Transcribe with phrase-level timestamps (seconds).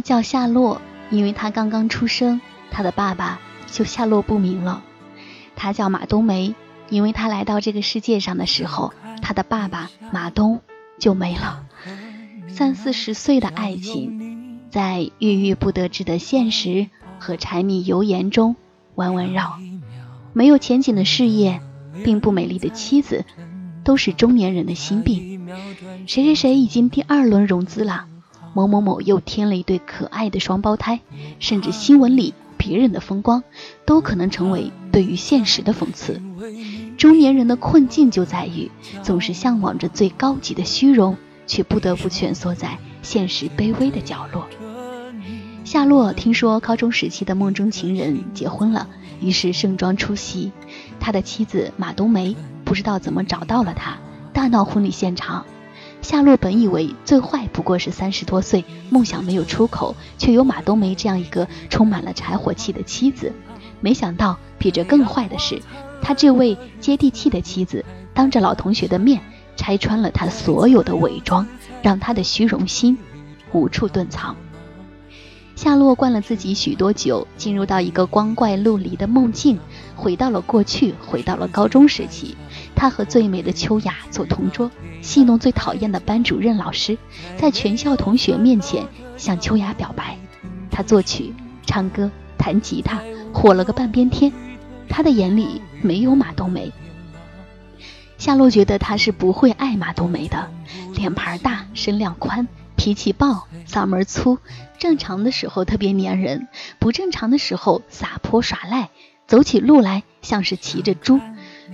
[0.00, 0.80] 叫夏洛，
[1.10, 2.40] 因为他刚刚出生，
[2.70, 4.82] 他的爸爸就下落不明了。
[5.56, 6.54] 他叫马冬梅，
[6.88, 10.60] 因为他来到这个世界上的时候，他的爸爸马东
[10.98, 11.66] 就没了。
[12.48, 16.88] 三四十岁的爱情，在郁郁不得志的现实
[17.18, 18.56] 和柴米油盐中
[18.96, 19.58] 弯弯绕。
[20.32, 21.60] 没有前景的事业，
[22.04, 23.24] 并不美丽的妻子，
[23.84, 25.48] 都是中年人的心病。
[26.06, 28.06] 谁谁谁已经第二轮融资了，
[28.52, 31.00] 某某某又添了一对可爱的双胞胎，
[31.38, 33.42] 甚至新闻里别人的风光，
[33.84, 36.20] 都可能成为对于现实的讽刺。
[36.96, 38.70] 中年人的困境就在于，
[39.02, 41.16] 总是向往着最高级的虚荣。
[41.50, 44.46] 却不得不蜷缩在现实卑微的角落。
[45.64, 48.86] 夏洛听说高中时期的梦中情人结婚了，
[49.20, 50.52] 于是盛装出席。
[51.00, 53.98] 他的妻子马冬梅不知道怎么找到了他，
[54.32, 55.44] 大闹婚礼现场。
[56.02, 63.32] 夏洛本以为最坏不过是三十多岁，梦想没有出口，却有马冬梅这样一个充满了柴火气的妻子。
[63.80, 65.60] 没想到比这更坏的是，
[66.02, 69.20] 他这位接地气的妻子当着老同学的面。
[69.56, 71.46] 拆穿了他所有的伪装，
[71.82, 72.96] 让他的虚荣心
[73.52, 74.34] 无处遁藏。
[75.54, 79.58] 夏洛灌了自己许多酒，进入到一个光怪陆离的梦境，
[79.96, 82.36] 回到了过去，回到了高中时期。
[82.74, 84.70] 他和最美的秋雅做同桌，
[85.02, 86.96] 戏弄最讨厌的班主任老师，
[87.36, 90.16] 在全校同学面前向秋雅表白。
[90.70, 91.34] 他作曲、
[91.66, 93.00] 唱歌、弹吉他，
[93.32, 94.32] 火了个半边天。
[94.88, 96.72] 他的眼里没有马冬梅。
[98.18, 100.50] 夏洛觉得他是不会爱马冬梅的，
[100.94, 104.38] 脸盘大，身量宽，脾气暴，嗓门粗，
[104.78, 108.90] 正常的时候特别粘人，不正常的时候撒泼耍赖，
[109.30, 111.20] 走起路来像是骑着猪。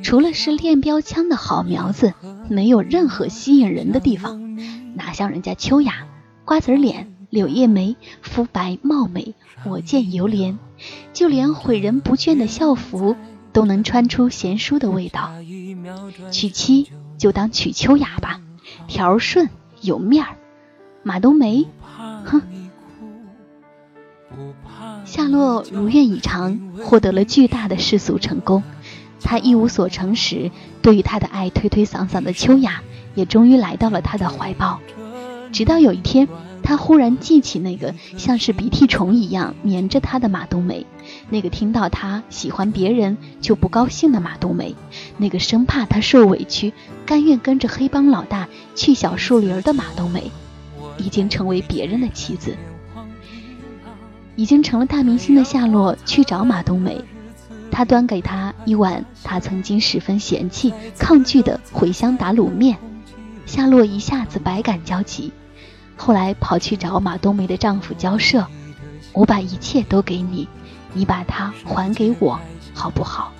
[0.03, 2.13] 除了是练标枪的好苗子，
[2.51, 4.59] 没有任何吸引人的地方，
[4.95, 6.07] 哪像人家秋雅，
[6.45, 9.33] 瓜子脸，柳叶眉，肤白貌美，
[9.65, 10.59] 我见犹怜，
[11.15, 13.17] 就连毁人不倦的校服。
[13.55, 15.31] 都能穿出贤淑的味道。
[16.31, 18.43] 娶妻就当娶秋雅吧，
[18.87, 19.49] 条顺
[19.81, 20.37] 有面儿。
[21.03, 21.67] 马冬梅，
[22.27, 22.43] 哼。
[25.07, 28.65] 夏洛如愿以偿，获得了巨大的世俗成功。
[29.23, 30.51] 他一无所成时，
[30.83, 32.83] 对于他的爱推推搡搡的秋雅，
[33.15, 34.81] 也终于来到了他的怀抱。
[35.53, 36.27] 直到有一天，
[36.61, 40.85] 他忽然记起那个像是鼻涕虫一样粘着他的马冬梅。
[41.31, 44.75] 那个听到他喜欢别人就不高兴的马冬梅，
[45.19, 46.73] 那个生怕他受委屈，
[47.07, 50.33] 甘愿跟着黑帮老大去小树林的马冬梅，
[50.99, 52.57] 已经成为别人的妻子，
[54.37, 57.03] 已经成了大明星的夏洛去找马冬梅，
[57.71, 62.77] 他端给她一碗他曾经十分嫌弃、抗拒的茴香打卤面，
[63.47, 65.33] 夏洛一下子百感交集，
[65.97, 68.47] 后来跑去找马冬梅的丈夫交涉，
[69.13, 70.47] 我把一切都给你。
[70.93, 72.41] 你把它还给我，
[72.73, 73.31] 好不好？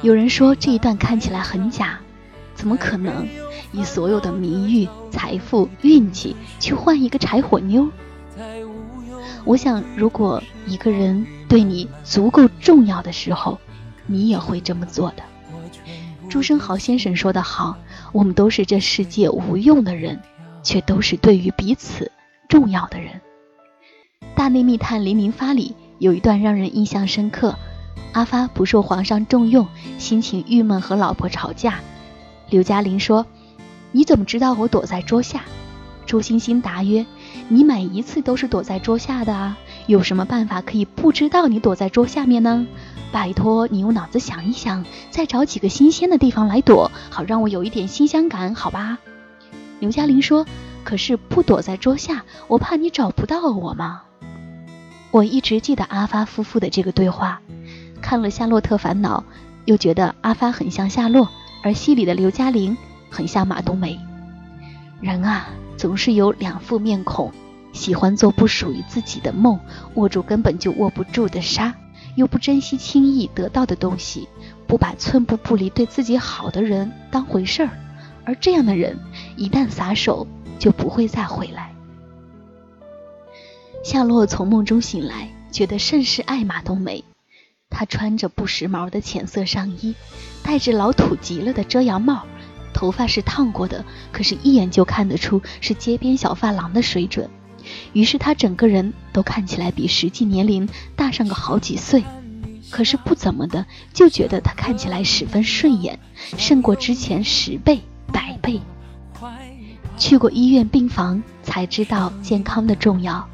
[0.00, 1.98] 有人说这一段看起来很假，
[2.54, 3.26] 怎么可能？
[3.72, 7.90] 以所有的名誉、财富、运气去换一个柴火妞？
[9.44, 13.58] 我想，如果一个人对你足够重要的时候，
[14.06, 15.22] 你也会这么做的。
[16.28, 17.76] 朱生豪先生说得好
[18.12, 20.20] ：“我们都是这世界无用的人，
[20.62, 22.12] 却都是对于彼此
[22.48, 23.20] 重要的人。”
[24.34, 25.74] 《大内密探黎明发》里。
[25.98, 27.56] 有一段让人印象深刻，
[28.12, 29.66] 阿发不受皇上重用，
[29.98, 31.80] 心情郁闷，和老婆吵架。
[32.50, 33.26] 刘嘉玲说
[33.90, 35.42] ：“你怎么知道我躲在桌下？”
[36.06, 37.04] 朱星星答曰
[37.48, 39.56] ：“你每一次都是躲在桌下的啊，
[39.86, 42.66] 有什么办法可以不知道你躲在桌下面呢？
[43.10, 48.98] 拜托你用脑子想一想，再找几个新鲜的地方来躲，好让我有一点新鲜感，好吧？”
[49.80, 50.44] 刘嘉玲说
[50.84, 54.02] ：“可是不躲在桌下，我怕你找不到我吗？”
[55.10, 57.40] 我一直记得阿发夫妇的这个对话，
[58.02, 59.20] 看了《夏洛特烦恼》，
[59.64, 61.30] 又觉得阿发很像夏洛，
[61.62, 62.76] 而戏里的刘嘉玲
[63.08, 63.98] 很像马冬梅。
[65.00, 65.46] 人啊，
[65.78, 67.32] 总是有两副面孔，
[67.72, 69.58] 喜欢做不属于自己的梦，
[69.94, 71.72] 握住根本就握不住的沙，
[72.16, 74.28] 又不珍惜轻易得到的东西，
[74.66, 77.70] 不把寸步不离对自己好的人当回事儿，
[78.24, 78.98] 而这样的人
[79.36, 80.26] 一旦撒手，
[80.58, 81.72] 就不会再回来。
[83.84, 87.04] 夏洛从梦中醒来，觉得甚是爱马冬梅。
[87.70, 89.94] 她穿着不时髦的浅色上衣，
[90.42, 92.24] 戴着老土极了的遮阳帽，
[92.78, 97.28] 头发是烫过的，可是一眼就看得出是街边小发廊的水准。
[97.92, 102.04] 于是他整个人都看起来比实际年龄大上个好几岁，
[102.70, 105.98] 可是不怎么的，就觉得他看起来十分顺眼，
[106.36, 107.80] 胜过之前十倍、
[108.12, 108.60] 百倍。
[109.96, 113.28] 去过医院病房才知道健康的重要，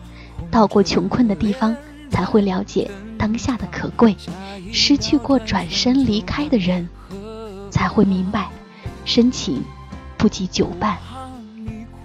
[0.51, 1.77] 到过穷困的地方
[2.09, 4.17] 才会了解当下的可贵，
[4.73, 6.89] 失去过转身离开的人，
[7.71, 8.49] 才会明白
[9.05, 9.63] 深情
[10.17, 10.99] 不及久伴。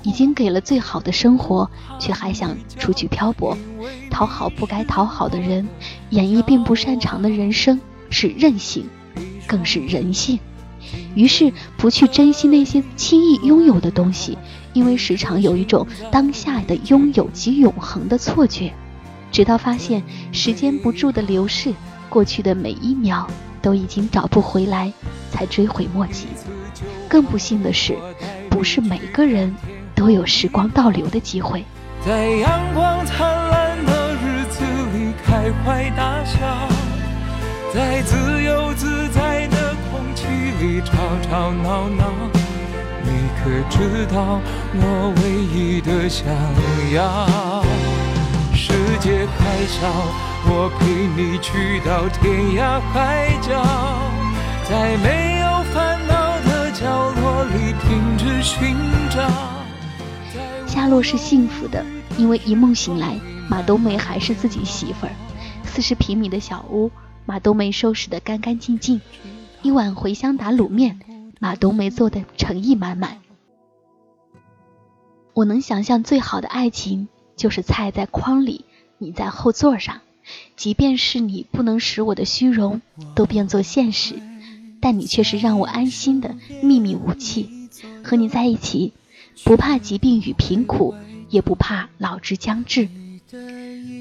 [0.01, 1.69] 已经给了最好的生活，
[1.99, 3.57] 却还想出去漂泊，
[4.09, 5.67] 讨好不该讨好的人，
[6.11, 8.87] 演绎并不擅长的人生，是任性，
[9.45, 10.39] 更是人性。
[11.15, 14.37] 于是不去珍惜那些轻易拥有的东西，
[14.71, 18.73] 因为时常有一种当下的拥有即永恒的错觉，
[19.33, 21.73] 直到发现时间不住的流逝，
[22.07, 23.27] 过去的每一秒
[23.61, 24.93] 都已经找不回来，
[25.29, 26.25] 才追悔莫及。
[27.09, 27.97] 更不幸的是，
[28.49, 29.53] 不是每个人。
[29.95, 31.61] 都有时光倒流的机会，
[32.05, 34.63] 在阳光灿烂的日子
[34.93, 36.37] 里开怀大笑，
[37.73, 40.23] 在自由自在的空气
[40.61, 40.93] 里吵
[41.29, 42.05] 吵闹闹。
[43.03, 44.39] 你可知道
[44.73, 45.21] 我唯
[45.53, 46.25] 一的想
[46.93, 47.61] 要？
[48.55, 48.71] 世
[49.01, 49.85] 界还小，
[50.45, 53.61] 我陪你去到天涯海角，
[54.63, 55.18] 在没
[60.65, 61.85] 夏洛是幸福的，
[62.17, 63.19] 因为一梦醒来，
[63.49, 65.11] 马冬梅还是自己媳妇儿。
[65.65, 66.89] 四十平米的小屋，
[67.25, 69.01] 马冬梅收拾得干干净净。
[69.61, 71.01] 一碗茴香打卤面，
[71.41, 73.17] 马冬梅做的诚意满满。
[75.33, 78.63] 我能想象最好的爱情，就是菜在筐里，
[78.99, 79.99] 你在后座上。
[80.55, 82.81] 即便是你不能使我的虚荣
[83.15, 84.15] 都变作现实，
[84.79, 87.58] 但你却是让我安心的秘密武器。
[88.03, 88.93] 和你在一起。
[89.45, 90.93] 不怕疾病与贫苦，
[91.29, 92.89] 也不怕老之将至。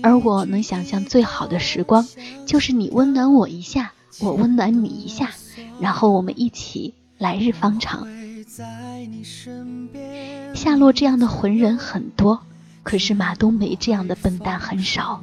[0.03, 2.09] 而我能想象最好的时光，
[2.45, 5.31] 就是你温暖我一下，我温暖你一下，
[5.81, 8.09] 然后我们一起来日方长。
[10.55, 12.41] 夏洛这样的浑人很多，
[12.83, 15.23] 可是马冬梅这样的笨蛋很少。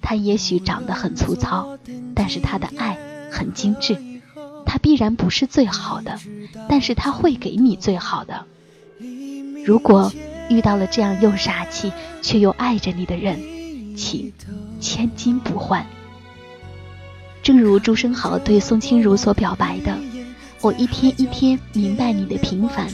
[0.00, 1.78] 他也许长得很粗糙，
[2.14, 2.96] 但是他的爱
[3.32, 3.98] 很精致。
[4.64, 6.18] 他必然不是最好的，
[6.68, 8.46] 但是他会给你最好的。
[9.64, 10.12] 如果
[10.48, 14.32] 遇到了这样又傻气却又爱着你的人，请
[14.80, 15.86] 千金不换。
[17.42, 19.98] 正如朱生豪对宋清如所表白的
[20.62, 22.88] ：“我一天一天明白你的平凡，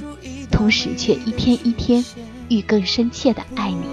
[0.51, 2.05] 同时却一天一天
[2.49, 3.85] 愈更深切的爱你。”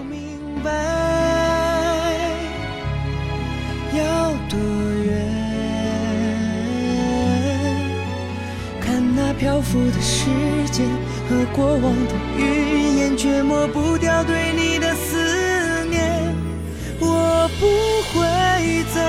[9.39, 10.25] 漂浮的时
[10.71, 10.85] 间。
[11.27, 16.33] 和过往的云烟，却抹不掉对你的思念。
[16.99, 17.65] 我不
[18.13, 18.21] 会
[18.93, 19.01] 走，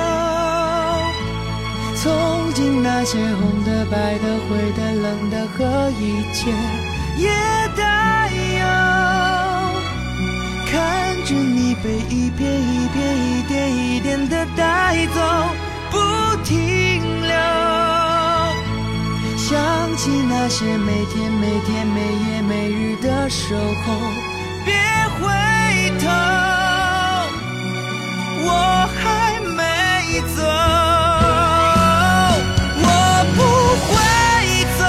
[2.03, 6.51] 从今那些红的、白的、灰的、冷的和一切
[7.19, 7.29] 也
[7.77, 8.65] 带有。
[10.71, 15.21] 看着你被一片一片、一点一点的带走，
[15.91, 15.99] 不
[16.45, 18.06] 停留。
[19.49, 19.55] 想
[19.97, 23.95] 起那些每天每天每夜每日的守候，
[24.65, 24.75] 别
[25.15, 25.23] 回
[26.01, 26.09] 头，
[28.43, 28.51] 我
[28.99, 29.63] 还没
[30.35, 30.43] 走，
[32.83, 32.91] 我
[33.37, 33.39] 不
[33.87, 33.95] 会
[34.81, 34.83] 走。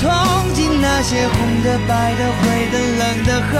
[0.00, 0.02] 从
[0.52, 3.54] 今那些红的、白的、灰的、冷的和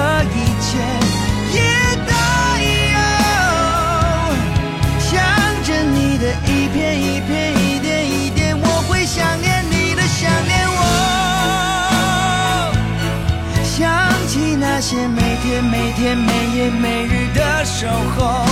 [14.90, 18.44] 些每天每天每夜每日的守候，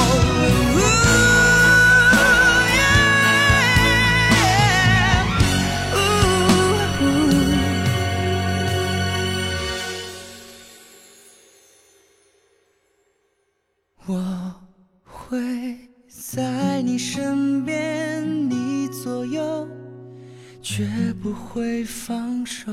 [14.07, 14.55] 我
[15.03, 15.77] 会
[16.09, 19.67] 在你身边，你左右，
[20.63, 20.87] 绝
[21.21, 22.73] 不会放手。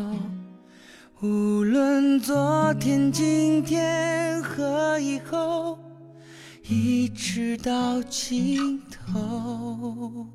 [1.26, 5.80] 无论昨天、今天和以后，
[6.70, 10.28] 一直到尽头。